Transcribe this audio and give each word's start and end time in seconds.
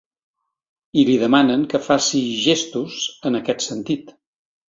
I 1.01 1.03
li 1.09 1.17
demanen 1.23 1.65
que 1.73 1.81
faci 1.89 2.23
‘gestos’ 2.47 2.97
en 3.31 3.41
aquest 3.43 3.63
sentit. 3.69 4.13